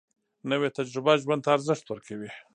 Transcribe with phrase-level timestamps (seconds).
[0.49, 2.31] نوې تجربه ژوند ته ارزښت ورکوي